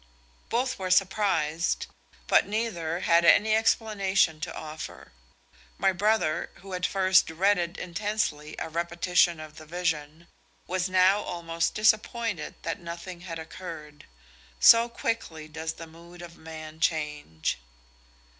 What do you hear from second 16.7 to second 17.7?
change.